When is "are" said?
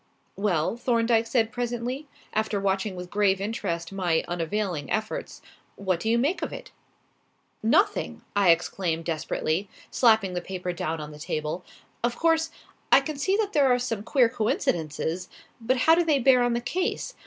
13.71-13.77